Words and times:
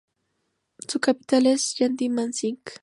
Su 0.87 0.99
capital 0.99 1.45
es 1.45 1.75
Janti-Mansisk. 1.77 2.79